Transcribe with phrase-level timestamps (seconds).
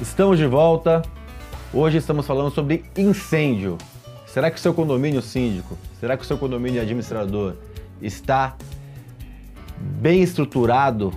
[0.00, 1.02] Estamos de volta.
[1.72, 3.78] Hoje estamos falando sobre incêndio.
[4.26, 7.54] Será que o seu condomínio síndico, será que o seu condomínio administrador
[8.02, 8.56] está
[9.78, 11.12] bem estruturado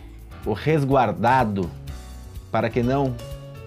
[0.46, 1.70] ou resguardado
[2.52, 3.16] para que não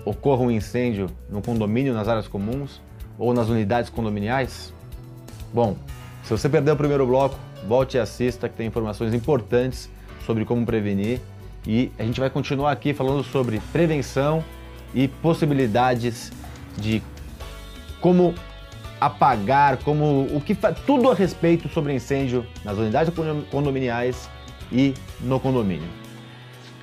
[0.05, 2.81] ocorra um incêndio no condomínio, nas áreas comuns
[3.19, 4.73] ou nas unidades condominiais?
[5.53, 5.77] Bom,
[6.23, 7.37] se você perdeu o primeiro bloco,
[7.67, 9.91] volte e assista que tem informações importantes
[10.24, 11.20] sobre como prevenir
[11.66, 14.45] e a gente vai continuar aqui falando sobre prevenção
[14.95, 16.33] e possibilidades
[16.77, 17.03] de
[18.01, 18.35] como
[19.01, 23.12] apagar, como o que tudo a respeito sobre incêndio nas unidades
[23.51, 24.29] condominiais
[24.71, 25.89] e no condomínio.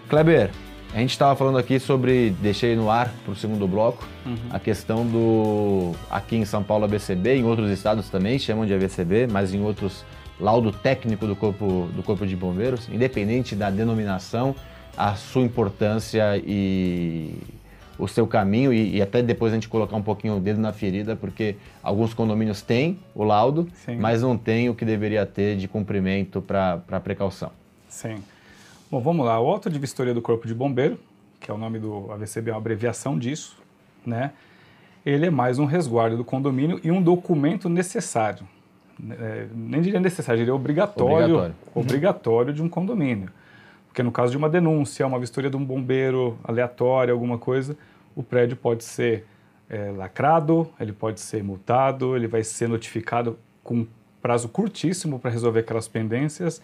[0.09, 0.49] Kleber,
[0.93, 4.35] a gente estava falando aqui sobre, deixei no ar para o segundo bloco, uhum.
[4.49, 9.27] a questão do, aqui em São Paulo, ABCB, em outros estados também chamam de ABCB,
[9.27, 10.05] mas em outros,
[10.39, 14.55] laudo técnico do Corpo, do corpo de Bombeiros, independente da denominação,
[14.95, 17.35] a sua importância e
[17.97, 20.71] o seu caminho e, e, até depois a gente colocar um pouquinho o dedo na
[20.71, 23.97] ferida, porque alguns condomínios têm o laudo, Sim.
[23.97, 27.51] mas não tem o que deveria ter de cumprimento para precaução.
[27.89, 28.17] Sim.
[28.89, 29.39] Bom, vamos lá.
[29.39, 30.99] O auto de vistoria do Corpo de Bombeiro,
[31.39, 33.57] que é o nome do AVCB, é uma abreviação disso,
[34.05, 34.31] né?
[35.05, 38.47] Ele é mais um resguardo do condomínio e um documento necessário.
[39.11, 41.55] É, nem diria necessário, diria obrigatório, obrigatório.
[41.73, 43.29] obrigatório de um condomínio.
[43.97, 47.75] Porque no caso de uma denúncia, uma vistoria de um bombeiro aleatória, alguma coisa,
[48.15, 49.25] o prédio pode ser
[49.67, 53.87] é, lacrado, ele pode ser multado, ele vai ser notificado com
[54.21, 56.61] prazo curtíssimo para resolver aquelas pendências.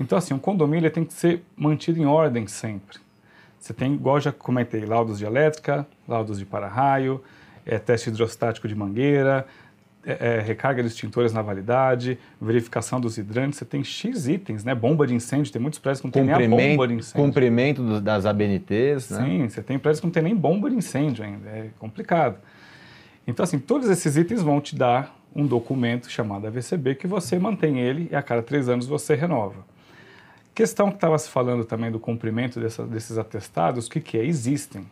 [0.00, 2.96] Então, assim, um condomínio tem que ser mantido em ordem sempre.
[3.58, 7.22] Você tem, igual já comentei, laudos de elétrica, laudos de para-raio,
[7.66, 9.46] é, teste hidrostático de mangueira,
[10.04, 14.74] é, é, recarga de extintores na validade, verificação dos hidrantes, você tem X itens, né?
[14.74, 17.26] Bomba de incêndio, tem muitos prédios que não tem nem a bomba de incêndio.
[17.26, 19.24] Cumprimento das ABNTs, né?
[19.24, 22.38] Sim, você tem prédios que não tem nem bomba de incêndio ainda, é complicado.
[23.26, 27.78] Então, assim, todos esses itens vão te dar um documento chamado AVCB que você mantém
[27.78, 29.64] ele e a cada três anos você renova.
[30.54, 34.24] Questão que estava se falando também do cumprimento dessa, desses atestados, o que, que é?
[34.24, 34.84] Existem.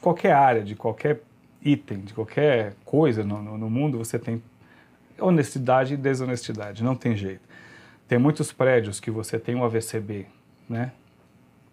[0.00, 1.20] Qualquer área, de qualquer
[1.62, 4.42] item, de qualquer coisa no, no, no mundo, você tem
[5.18, 7.40] honestidade e desonestidade, não tem jeito.
[8.06, 10.26] Tem muitos prédios que você tem um AVCB,
[10.68, 10.92] né?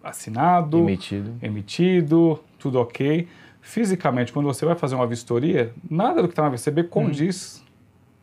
[0.03, 3.27] Assinado, emitido, emitido tudo ok.
[3.61, 7.69] Fisicamente, quando você vai fazer uma vistoria, nada do que está no AVCB condiz hum.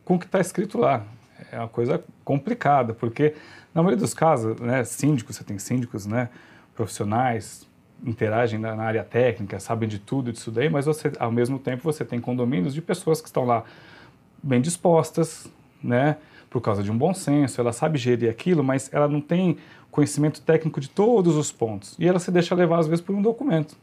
[0.05, 1.03] com o que está escrito lá.
[1.51, 3.33] É uma coisa complicada, porque
[3.73, 6.29] na maioria dos casos, né, síndicos, você tem síndicos, né,
[6.75, 7.67] profissionais,
[8.05, 11.83] interagem na, na, área técnica, sabem de tudo disso daí, mas você, ao mesmo tempo
[11.83, 13.63] você tem condomínios de pessoas que estão lá
[14.41, 15.47] bem dispostas,
[15.83, 16.17] né,
[16.49, 19.57] por causa de um bom senso, ela sabe gerir aquilo, mas ela não tem
[19.89, 23.21] conhecimento técnico de todos os pontos e ela se deixa levar às vezes por um
[23.21, 23.75] documento.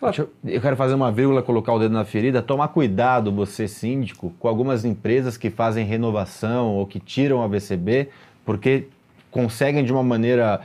[0.00, 0.12] Ela...
[0.44, 2.42] Eu quero fazer uma vírgula, colocar o dedo na ferida.
[2.42, 8.08] Tomar cuidado, você síndico, com algumas empresas que fazem renovação ou que tiram a VCB,
[8.44, 8.88] porque
[9.30, 10.60] conseguem de uma maneira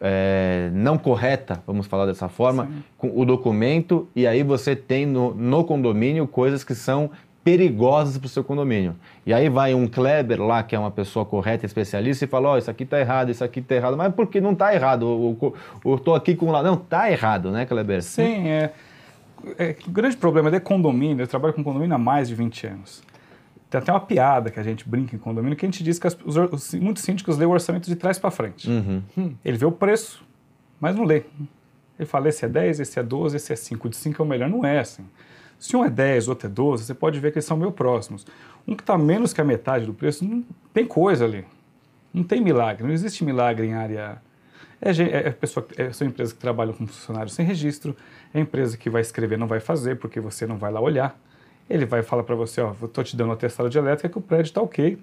[0.00, 2.68] é, não correta, vamos falar dessa forma,
[2.98, 7.10] com o documento e aí você tem no, no condomínio coisas que são
[7.46, 8.96] perigosas para o seu condomínio.
[9.24, 12.54] E aí vai um Kleber lá, que é uma pessoa correta, especialista, e fala, ó,
[12.54, 13.96] oh, isso aqui está errado, isso aqui está errado.
[13.96, 15.36] Mas por que não está errado?
[15.84, 16.60] Eu estou aqui com lá.
[16.60, 18.02] Não, está errado, né, Kleber?
[18.02, 18.72] Sim, é,
[19.58, 23.02] é, o grande problema é condomínio, eu trabalho com condomínio há mais de 20 anos.
[23.76, 26.06] Tem até uma piada que a gente brinca em condomínio, que a gente diz que
[26.06, 28.70] as, os, os, muitos síndicos lê o orçamento de trás para frente.
[28.70, 29.02] Uhum.
[29.16, 30.24] Hum, ele vê o preço,
[30.80, 31.24] mas não lê.
[31.98, 33.88] Ele fala, esse é 10, esse é 12, esse é 5.
[33.88, 34.48] De 5 é o melhor.
[34.48, 35.04] Não é assim.
[35.58, 38.26] Se um é 10, outro é 12, você pode ver que eles são meio próximos.
[38.66, 41.44] Um que está menos que a metade do preço, não, tem coisa ali.
[42.12, 42.84] Não tem milagre.
[42.86, 44.20] Não existe milagre em área...
[44.80, 47.96] É, é, é pessoa, é, são empresas que trabalham com funcionários sem registro,
[48.34, 51.18] é empresa que vai escrever não vai fazer, porque você não vai lá olhar
[51.68, 54.20] ele vai falar para você, ó, estou te dando uma testada de elétrica que o
[54.20, 54.98] prédio está ok.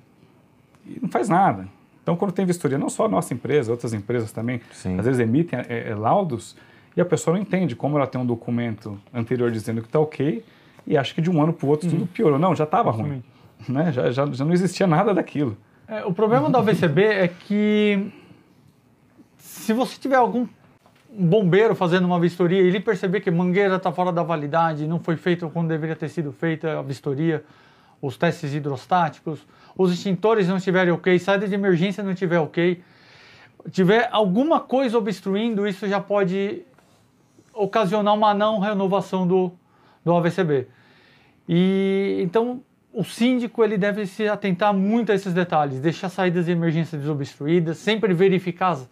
[0.85, 1.68] E não faz nada.
[2.01, 5.00] Então, quando tem vistoria, não só a nossa empresa, outras empresas também, Sim.
[5.00, 6.56] às vezes emitem é, é, laudos
[6.95, 10.44] e a pessoa não entende como ela tem um documento anterior dizendo que está ok
[10.86, 12.00] e acha que de um ano para o outro uhum.
[12.00, 12.38] tudo piorou.
[12.38, 13.24] Não, já estava ruim.
[13.68, 13.92] Né?
[13.94, 15.57] Já, já, já não existia nada daquilo.
[15.88, 18.12] É, o problema da VCB é que
[19.38, 20.45] se você tiver algum
[21.18, 25.00] um bombeiro fazendo uma vistoria e ele perceber que mangueira está fora da validade, não
[25.00, 27.44] foi feita quando deveria ter sido feita a vistoria,
[28.01, 29.45] os testes hidrostáticos,
[29.77, 32.81] os extintores não estiverem ok, saída de emergência não estiver ok,
[33.71, 36.63] tiver alguma coisa obstruindo, isso já pode
[37.54, 39.51] ocasionar uma não renovação do,
[40.04, 40.68] do AVCB.
[41.48, 42.62] E então
[42.92, 47.77] o síndico ele deve se atentar muito a esses detalhes, deixar saídas de emergência desobstruídas,
[47.77, 48.89] sempre verificar as,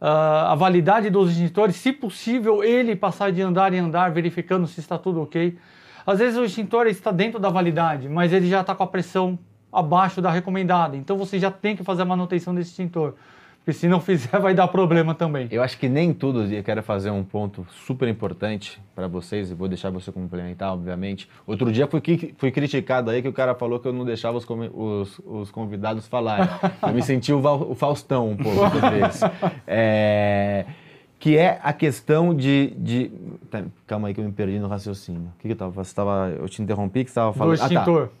[0.00, 4.96] a validade dos extintores, se possível, ele passar de andar em andar, verificando se está
[4.96, 5.58] tudo ok.
[6.06, 9.38] Às vezes o extintor está dentro da validade, mas ele já está com a pressão
[9.70, 10.96] abaixo da recomendada.
[10.96, 13.14] Então você já tem que fazer a manutenção desse extintor.
[13.64, 15.46] Porque se não fizer, vai dar problema também.
[15.50, 19.50] Eu acho que nem tudo, e eu quero fazer um ponto super importante para vocês,
[19.50, 21.28] e vou deixar você complementar, obviamente.
[21.46, 22.02] Outro dia fui,
[22.38, 26.08] fui criticado aí que o cara falou que eu não deixava os, os, os convidados
[26.08, 26.48] falarem.
[26.82, 29.20] eu me senti o, o Faustão um pouco vezes.
[29.66, 30.64] É,
[31.20, 32.72] que é a questão de.
[32.78, 33.12] de
[33.50, 35.30] tá, calma aí que eu me perdi no raciocínio.
[35.36, 35.70] O que, que eu tava?
[35.70, 37.58] Você tava, eu te interrompi que você estava falando.
[37.58, 38.04] Do extintor.
[38.04, 38.19] Ah, tá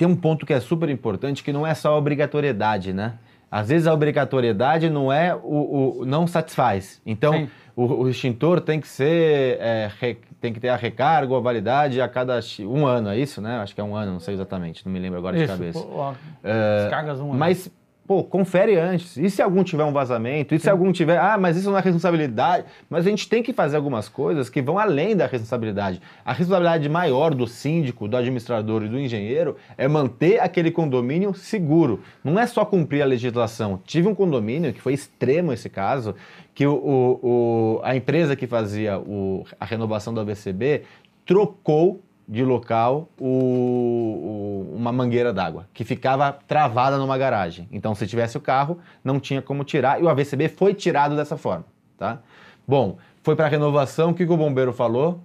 [0.00, 3.18] tem um ponto que é super importante, que não é só a obrigatoriedade, né?
[3.50, 7.02] Às vezes a obrigatoriedade não é o, o não satisfaz.
[7.04, 11.40] Então, o, o, extintor tem que ser é, re, tem que ter a recarga a
[11.40, 13.58] validade a cada um ano, é isso, né?
[13.58, 15.80] Acho que é um ano, não sei exatamente, não me lembro agora isso, de cabeça.
[15.80, 17.38] Pô, é, descargas um ano.
[17.38, 17.70] Mas
[18.10, 19.16] pô, confere antes.
[19.16, 20.52] E se algum tiver um vazamento?
[20.52, 20.70] E se Sim.
[20.70, 22.64] algum tiver, ah, mas isso não é responsabilidade?
[22.88, 26.02] Mas a gente tem que fazer algumas coisas que vão além da responsabilidade.
[26.24, 32.02] A responsabilidade maior do síndico, do administrador e do engenheiro é manter aquele condomínio seguro.
[32.24, 33.80] Não é só cumprir a legislação.
[33.84, 36.16] Tive um condomínio que foi extremo esse caso,
[36.52, 40.82] que o, o, o a empresa que fazia o, a renovação do AVCB
[41.24, 47.68] trocou de local o, o, uma mangueira d'água, que ficava travada numa garagem.
[47.72, 51.36] Então, se tivesse o carro, não tinha como tirar, e o AVCB foi tirado dessa
[51.36, 51.64] forma.
[51.98, 52.20] Tá?
[52.68, 55.20] Bom, foi para a renovação, o que, que o bombeiro falou?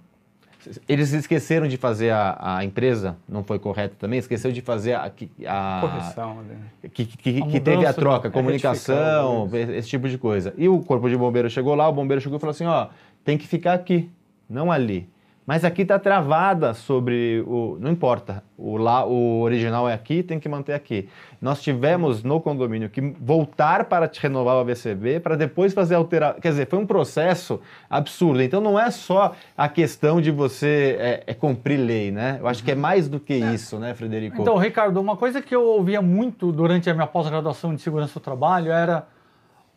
[0.88, 5.12] Eles esqueceram de fazer a, a, empresa, não foi correto também, esqueceu de fazer a.
[5.46, 6.56] a Correção, né?
[6.92, 10.52] Que, que, que teve a troca, comunicação, esse tipo de coisa.
[10.58, 12.88] E o corpo de bombeiro chegou lá, o bombeiro chegou e falou assim: ó,
[13.24, 14.10] tem que ficar aqui,
[14.50, 15.08] não ali.
[15.46, 17.78] Mas aqui está travada sobre o.
[17.80, 18.42] Não importa.
[18.58, 21.08] O, lá, o original é aqui, tem que manter aqui.
[21.40, 26.40] Nós tivemos no condomínio que voltar para te renovar o AVCB para depois fazer alteração.
[26.40, 28.42] Quer dizer, foi um processo absurdo.
[28.42, 32.38] Então não é só a questão de você é, é cumprir lei, né?
[32.40, 33.54] Eu acho que é mais do que é.
[33.54, 34.42] isso, né, Frederico?
[34.42, 38.22] Então, Ricardo, uma coisa que eu ouvia muito durante a minha pós-graduação de segurança do
[38.22, 39.06] trabalho era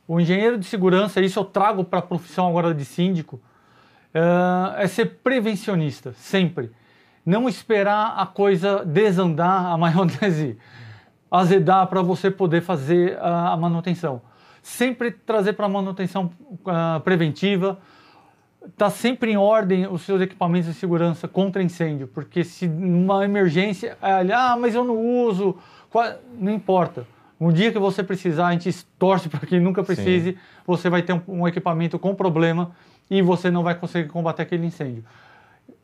[0.07, 3.39] o engenheiro de segurança, isso eu trago para a profissão agora de síndico
[4.13, 6.71] uh, é ser prevencionista, sempre.
[7.25, 10.57] Não esperar a coisa desandar, a maionese
[11.29, 14.21] azedar para você poder fazer a, a manutenção.
[14.61, 17.79] Sempre trazer para a manutenção uh, preventiva,
[18.77, 23.97] tá sempre em ordem os seus equipamentos de segurança contra incêndio, porque se uma emergência,
[24.01, 25.57] ah, mas eu não uso,
[26.37, 27.07] não importa.
[27.39, 30.37] Um dia que você precisar, a gente torce para que nunca precise, Sim.
[30.67, 32.71] você vai ter um, um, equipamento com problema
[33.09, 35.03] e você não vai conseguir combater aquele incêndio.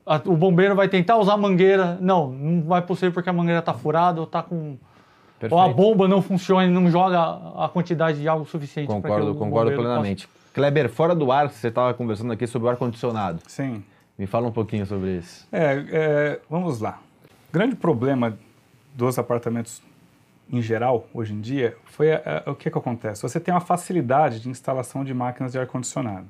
[0.06, 3.74] A, o bombeiro vai tentar usar mangueira, não, não vai possível porque a mangueira está
[3.74, 4.78] furada ou está com
[5.40, 5.54] Perfeito.
[5.54, 7.20] ou a bomba não funciona e não joga
[7.58, 8.88] a quantidade de água suficiente.
[8.88, 10.28] Concordo, concordo plenamente.
[10.28, 10.36] Possa...
[10.54, 13.40] Kleber, fora do ar, você estava conversando aqui sobre o ar condicionado.
[13.48, 13.84] Sim.
[14.18, 15.46] Me fala um pouquinho sobre isso.
[15.52, 17.00] É, é, vamos lá.
[17.50, 18.38] O grande problema
[18.96, 19.82] dos apartamentos
[20.52, 23.22] em geral, hoje em dia, foi a, a, o que, que acontece?
[23.22, 26.28] Você tem uma facilidade de instalação de máquinas de ar-condicionado.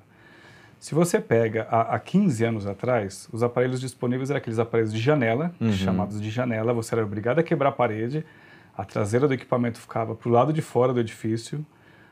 [0.80, 5.00] Se você pega há, há 15 anos atrás, os aparelhos disponíveis eram aqueles aparelhos de
[5.00, 5.72] janela, uhum.
[5.72, 8.26] chamados de janela, você era obrigado a quebrar a parede,
[8.78, 11.66] a traseira do equipamento ficava para o lado de fora do edifício,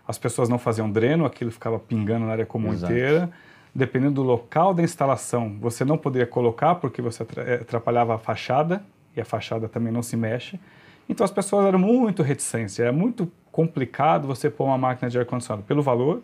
[0.07, 2.91] as pessoas não faziam dreno, aquilo ficava pingando na área comum Exato.
[2.91, 3.29] inteira.
[3.75, 8.83] Dependendo do local da instalação, você não poderia colocar porque você eh, atrapalhava a fachada,
[9.15, 10.59] e a fachada também não se mexe.
[11.07, 15.63] Então as pessoas eram muito reticentes, era muito complicado você pôr uma máquina de ar-condicionado
[15.63, 16.21] pelo valor,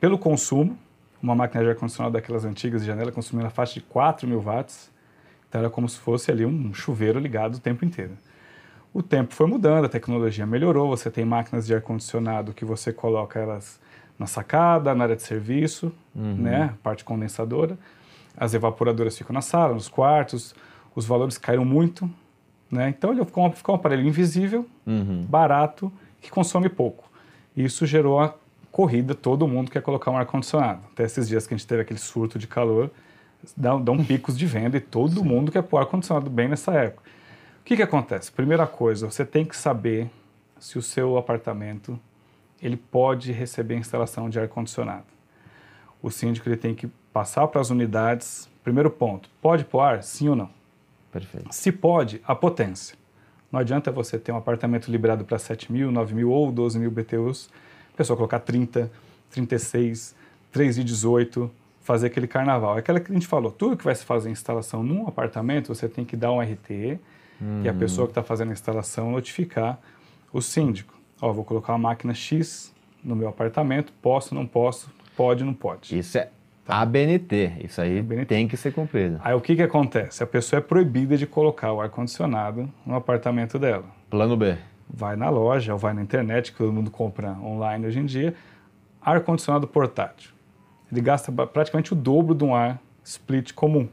[0.00, 0.76] pelo consumo,
[1.22, 4.90] uma máquina de ar-condicionado daquelas antigas de janela consumindo a faixa de 4 mil watts.
[5.48, 8.12] Então era como se fosse ali um chuveiro ligado o tempo inteiro.
[8.92, 13.38] O tempo foi mudando, a tecnologia melhorou, você tem máquinas de ar-condicionado que você coloca
[13.38, 13.80] elas
[14.18, 16.34] na sacada, na área de serviço, uhum.
[16.34, 17.78] né, parte condensadora.
[18.36, 20.54] As evaporadoras ficam na sala, nos quartos.
[20.94, 22.10] Os valores caíram muito,
[22.70, 22.88] né?
[22.88, 25.24] Então ele ficou um, aparelho invisível, uhum.
[25.28, 27.10] barato, que consome pouco.
[27.56, 28.34] Isso gerou a
[28.70, 30.80] corrida, todo mundo quer colocar um ar-condicionado.
[30.92, 32.90] Até esses dias que a gente teve aquele surto de calor,
[33.56, 35.24] dão, dão picos de venda e todo Sim.
[35.24, 37.08] mundo quer pôr ar-condicionado bem nessa época.
[37.60, 38.32] O que, que acontece?
[38.32, 40.10] Primeira coisa, você tem que saber
[40.58, 41.98] se o seu apartamento
[42.62, 45.04] ele pode receber instalação de ar-condicionado.
[46.02, 48.48] O síndico ele tem que passar para as unidades.
[48.62, 50.02] Primeiro ponto, pode pôr ar?
[50.02, 50.50] Sim ou não?
[51.10, 51.48] Perfeito.
[51.50, 52.96] Se pode, a potência.
[53.50, 56.90] Não adianta você ter um apartamento liberado para 7 mil, 9 mil ou 12 mil
[56.90, 57.50] BTUs
[58.00, 58.90] pessoa colocar 30,
[59.30, 60.14] 36,
[60.50, 61.50] 3 de 18,
[61.82, 62.76] fazer aquele carnaval.
[62.76, 65.86] É aquela que a gente falou, tudo que vai se fazer instalação num apartamento, você
[65.86, 66.98] tem que dar um RT
[67.62, 69.78] e a pessoa que está fazendo a instalação notificar
[70.32, 70.98] o síndico.
[71.20, 75.98] Ó, vou colocar uma máquina X no meu apartamento, posso, não posso, pode, não pode.
[75.98, 76.30] Isso é
[76.66, 78.26] ABNT, isso aí ABNT.
[78.26, 79.20] tem que ser cumprido.
[79.22, 80.22] Aí o que, que acontece?
[80.22, 83.84] A pessoa é proibida de colocar o ar-condicionado no apartamento dela.
[84.08, 84.56] Plano B.
[84.92, 88.34] Vai na loja ou vai na internet, que todo mundo compra online hoje em dia,
[89.00, 90.32] ar-condicionado portátil.
[90.90, 93.88] Ele gasta praticamente o dobro de um ar split comum.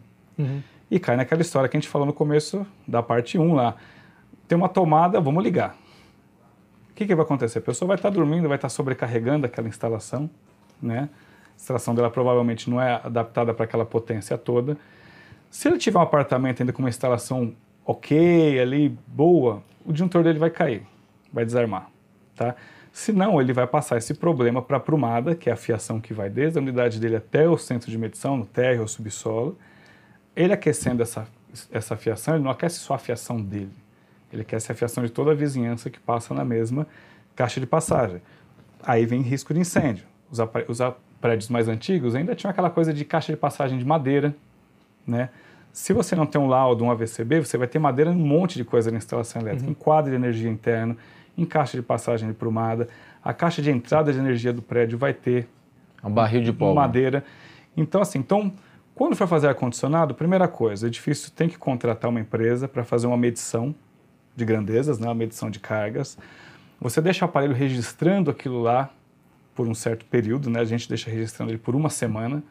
[0.89, 3.75] E cai naquela história que a gente falou no começo da parte 1 lá.
[4.48, 5.75] Tem uma tomada, vamos ligar.
[6.89, 7.60] O que, que vai acontecer?
[7.60, 10.30] A pessoa vai estar dormindo, vai estar sobrecarregando aquela instalação,
[10.82, 11.10] né?
[11.54, 14.77] A instalação dela provavelmente não é adaptada para aquela potência toda.
[15.51, 17.54] Se ele tiver um apartamento ainda com uma instalação
[17.86, 20.86] ok, ali, boa, o disjuntor dele vai cair,
[21.32, 21.89] vai desarmar,
[22.36, 22.56] tá?
[22.91, 26.13] Se não, ele vai passar esse problema para a prumada, que é a fiação que
[26.13, 29.58] vai desde a unidade dele até o centro de medição, no térreo ou subsolo.
[30.36, 31.27] Ele aquecendo essa,
[31.72, 33.72] essa fiação, ele não aquece só a fiação dele,
[34.34, 36.86] ele aquece a fiação de toda a vizinhança que passa na mesma
[37.36, 38.22] caixa de passagem.
[38.84, 40.06] Aí vem risco de incêndio.
[40.29, 40.79] Os, os
[41.22, 44.36] prédios mais antigos ainda tinham aquela coisa de caixa de passagem de madeira,
[45.06, 45.29] né?
[45.72, 48.56] Se você não tem um laudo, um AVCB, você vai ter madeira em um monte
[48.56, 50.98] de coisa na instalação elétrica, em quadro de energia interno,
[51.38, 52.88] em caixa de passagem de prumada,
[53.24, 55.48] a caixa de entrada de energia do prédio vai ter
[56.04, 56.88] um barril de pólvora.
[56.88, 57.24] madeira.
[57.76, 58.52] Então, assim, então,
[58.96, 63.06] quando for fazer ar-condicionado, primeira coisa, o edifício tem que contratar uma empresa para fazer
[63.06, 63.76] uma medição
[64.36, 66.18] de grandezas, né, uma medição de cargas.
[66.80, 68.90] Você deixa o aparelho registrando aquilo lá
[69.54, 72.42] por um certo período, né, a gente deixa registrando ele por uma semana.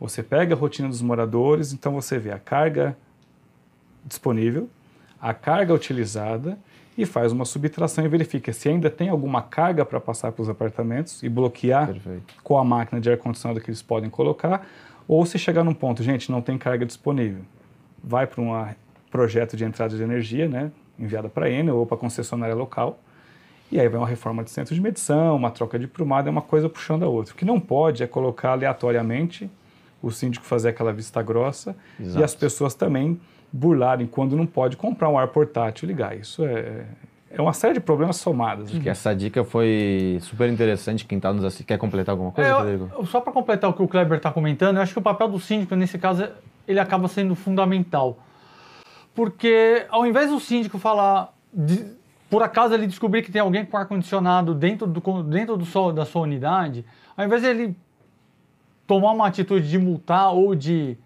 [0.00, 2.96] Você pega a rotina dos moradores, então você vê a carga
[4.04, 4.68] disponível,
[5.20, 6.58] a carga utilizada
[6.96, 10.48] e faz uma subtração e verifica se ainda tem alguma carga para passar para os
[10.48, 12.34] apartamentos e bloquear Perfeito.
[12.42, 14.66] com a máquina de ar-condicionado que eles podem colocar,
[15.06, 17.42] ou se chegar num ponto, gente, não tem carga disponível,
[18.02, 18.66] vai para um
[19.10, 22.98] projeto de entrada de energia, né, enviada para a Enel ou para a concessionária local,
[23.70, 26.42] e aí vai uma reforma de centro de medição, uma troca de prumada, é uma
[26.42, 27.34] coisa puxando a outra.
[27.34, 29.50] O que não pode é colocar aleatoriamente
[30.02, 32.20] o síndico fazer aquela vista grossa Exato.
[32.20, 33.20] e as pessoas também
[33.52, 36.16] burlarem quando não pode comprar um ar portátil e ligar.
[36.16, 36.84] Isso é,
[37.30, 38.70] é uma série de problemas somados.
[38.70, 41.04] Acho que essa dica foi super interessante.
[41.04, 41.66] Quem tá nos assistindo.
[41.66, 43.06] Quer completar alguma coisa, É, Rodrigo?
[43.06, 45.38] só para completar o que o Kleber está comentando, eu acho que o papel do
[45.40, 46.28] síndico, nesse caso,
[46.66, 48.18] ele acaba sendo fundamental.
[49.14, 51.96] Porque ao invés do síndico falar, de-
[52.30, 56.04] por acaso ele descobrir que tem alguém com ar-condicionado dentro, do, dentro do sol, da
[56.04, 56.84] sua unidade,
[57.16, 57.74] ao invés ele
[58.88, 60.96] tomar uma atitude de multar ou de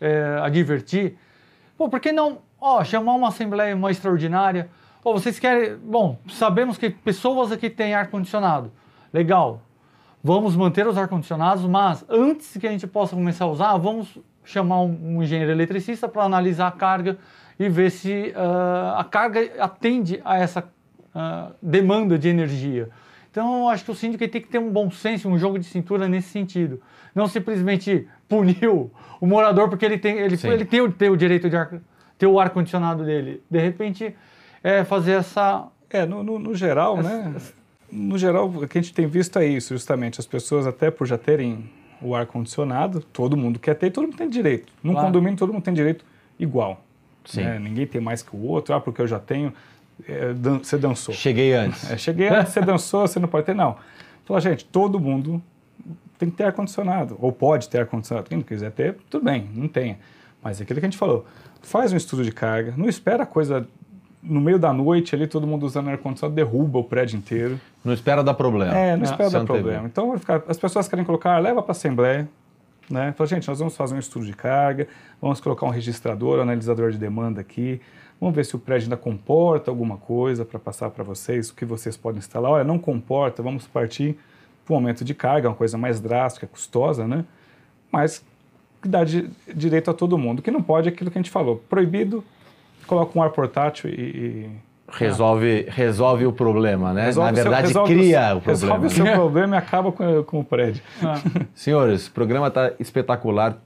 [0.00, 1.18] é, advertir,
[1.76, 4.70] pô, por que não ó, chamar uma assembleia uma extraordinária?
[5.04, 5.76] Ó, vocês querem.
[5.76, 8.72] Bom, sabemos que pessoas aqui têm ar-condicionado.
[9.12, 9.60] Legal.
[10.22, 14.80] Vamos manter os ar-condicionados, mas antes que a gente possa começar a usar, vamos chamar
[14.80, 17.18] um, um engenheiro eletricista para analisar a carga
[17.58, 20.64] e ver se ah, a carga atende a essa
[21.14, 22.88] ah, demanda de energia.
[23.34, 25.64] Então, eu acho que o síndico tem que ter um bom senso, um jogo de
[25.64, 26.80] cintura nesse sentido.
[27.12, 31.50] Não simplesmente punir o, morador porque ele tem, ele, ele tem, o, tem o direito
[31.50, 31.68] de ar,
[32.16, 33.42] ter o ar-condicionado dele.
[33.50, 34.14] De repente,
[34.62, 35.66] é fazer essa.
[35.90, 37.34] É, no, no- no geral, né?
[37.90, 40.20] No geral, o que a gente tem visto é isso, justamente.
[40.20, 41.68] As pessoas, até por já terem
[42.00, 44.72] o ar-condicionado, todo mundo quer ter, todo mundo tem direito.
[44.80, 45.08] Num Claro.
[45.08, 46.04] condomínio, todo mundo tem direito
[46.38, 46.84] igual.
[47.34, 47.58] Né?
[47.58, 49.52] Ninguém tem mais que o outro, ah, porque eu já tenho.
[50.08, 51.14] É, você dançou.
[51.14, 51.90] Cheguei antes.
[51.90, 53.76] É, cheguei antes, você dançou, você não pode ter, não.
[54.24, 55.42] Fala, gente, todo mundo
[56.18, 58.28] tem que ter ar-condicionado, ou pode ter ar-condicionado.
[58.28, 59.98] Quem não quiser ter, tudo bem, não tenha.
[60.42, 61.26] Mas é aquilo que a gente falou,
[61.62, 63.66] faz um estudo de carga, não espera a coisa
[64.22, 67.60] no meio da noite ali, todo mundo usando ar-condicionado, derruba o prédio inteiro.
[67.84, 68.74] Não espera dar problema.
[68.74, 69.58] É, não espera dar não teve.
[69.58, 69.86] problema.
[69.86, 70.14] Então,
[70.48, 72.28] as pessoas querem colocar, leva para a Assembleia,
[72.90, 73.12] né?
[73.12, 74.86] Fala, gente, nós vamos fazer um estudo de carga,
[75.20, 77.80] vamos colocar um registrador, um analisador de demanda aqui,
[78.20, 81.64] vamos ver se o prédio ainda comporta alguma coisa para passar para vocês, o que
[81.64, 82.52] vocês podem instalar.
[82.52, 84.18] Olha, não comporta, vamos partir
[84.64, 87.24] para um aumento de carga, uma coisa mais drástica, custosa, né?
[87.92, 88.24] Mas
[88.80, 90.38] que dá di- direito a todo mundo.
[90.38, 92.24] O que não pode é aquilo que a gente falou, proibido,
[92.86, 93.94] coloca um ar portátil e...
[93.94, 97.04] e Resolve, resolve o problema, né?
[97.06, 98.86] resolve Na o seu- verdade, resolve cria o, o Resolve problema.
[98.86, 100.82] o seu problema e acaba com, com o prédio.
[101.54, 103.56] Senhores, o programa está espetacular.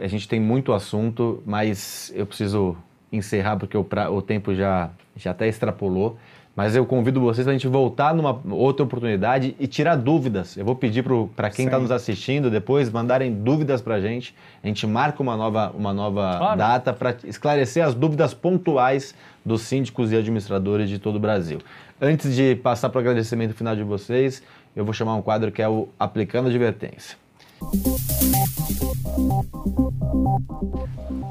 [0.00, 2.76] A gente tem muito assunto, mas eu preciso
[3.12, 6.18] encerrar porque o, pra- o tempo já, já até extrapolou.
[6.58, 10.56] Mas eu convido vocês para a gente voltar numa outra oportunidade e tirar dúvidas.
[10.56, 11.04] Eu vou pedir
[11.36, 14.34] para quem está nos assistindo depois mandarem dúvidas para a gente.
[14.60, 16.58] A gente marca uma nova, uma nova Claro.
[16.58, 21.60] data para esclarecer as dúvidas pontuais dos síndicos e administradores de todo o Brasil.
[22.00, 24.42] Antes de passar para o agradecimento final de vocês,
[24.74, 27.16] eu vou chamar um quadro que é o Aplicando Advertência.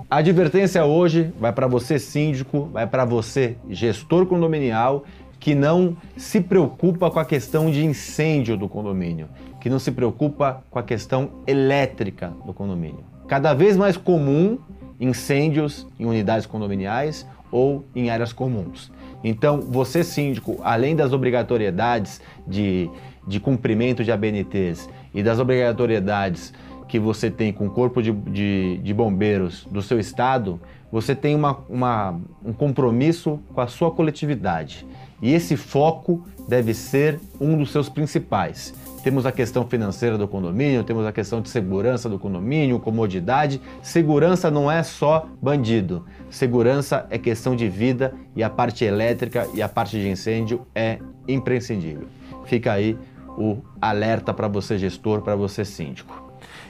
[0.09, 5.03] A advertência hoje vai para você síndico, vai para você gestor condominial
[5.39, 9.27] que não se preocupa com a questão de incêndio do condomínio,
[9.59, 13.03] que não se preocupa com a questão elétrica do condomínio.
[13.27, 14.57] Cada vez mais comum
[14.99, 18.91] incêndios em unidades condominiais ou em áreas comuns.
[19.23, 22.89] Então, você síndico, além das obrigatoriedades de,
[23.27, 26.53] de cumprimento de ABNTs e das obrigatoriedades
[26.87, 30.59] que você tem com o corpo de, de, de bombeiros do seu estado,
[30.91, 34.85] você tem uma, uma, um compromisso com a sua coletividade.
[35.21, 38.73] E esse foco deve ser um dos seus principais.
[39.03, 43.61] Temos a questão financeira do condomínio, temos a questão de segurança do condomínio, comodidade.
[43.81, 46.05] Segurança não é só bandido.
[46.29, 50.99] Segurança é questão de vida e a parte elétrica e a parte de incêndio é
[51.27, 52.07] imprescindível.
[52.45, 52.97] Fica aí
[53.37, 56.26] o alerta para você gestor, para você síndico.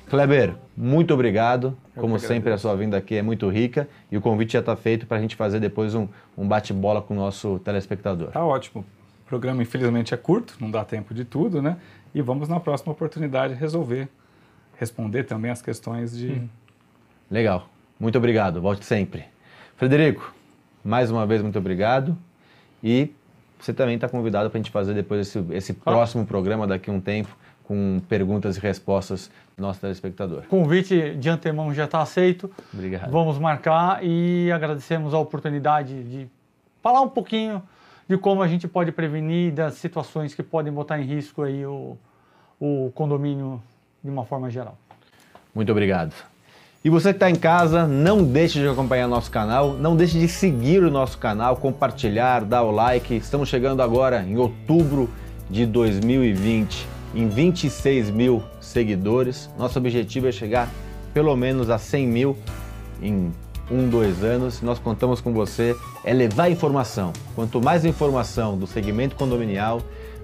[0.10, 1.78] Kleber, muito obrigado.
[1.96, 4.76] Eu Como sempre, a sua vinda aqui é muito rica e o convite já está
[4.76, 8.30] feito para a gente fazer depois um, um bate-bola com o nosso telespectador.
[8.32, 8.86] Tá ótimo.
[9.26, 11.78] O programa, infelizmente, é curto, não dá tempo de tudo, né?
[12.16, 14.08] E vamos na próxima oportunidade resolver,
[14.80, 16.32] responder também as questões de.
[16.32, 16.50] Hum.
[17.30, 17.68] Legal.
[18.00, 18.62] Muito obrigado.
[18.62, 19.26] Volte sempre.
[19.76, 20.34] Frederico,
[20.84, 22.18] mais uma vez, muito obrigado.
[22.82, 23.14] E
[23.60, 25.92] você também está convidado para a gente fazer depois esse, esse ah.
[25.92, 27.36] próximo programa daqui a um tempo
[27.68, 30.44] com perguntas e respostas do nosso telespectador.
[30.46, 32.50] O convite de antemão já está aceito.
[32.74, 33.12] Obrigado.
[33.12, 36.30] Vamos marcar e agradecemos a oportunidade de
[36.82, 37.62] falar um pouquinho
[38.08, 41.98] de como a gente pode prevenir das situações que podem botar em risco aí o,
[42.58, 43.62] o condomínio
[44.02, 44.78] de uma forma geral.
[45.54, 46.14] Muito obrigado.
[46.86, 50.30] E você que está em casa, não deixe de acompanhar nosso canal, não deixe de
[50.30, 53.14] seguir o nosso canal, compartilhar, dar o like.
[53.14, 55.10] Estamos chegando agora em outubro
[55.50, 59.50] de 2020 em 26 mil seguidores.
[59.58, 60.70] Nosso objetivo é chegar
[61.14, 62.38] pelo menos a 100 mil
[63.02, 63.32] em
[63.72, 64.62] um, dois anos.
[64.62, 67.12] Nós contamos com você, é levar informação.
[67.36, 69.82] Quanto mais informação do segmento condominial,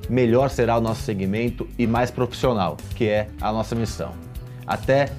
[0.10, 4.12] melhor será o nosso segmento e mais profissional, que é a nossa missão.
[4.66, 5.10] Até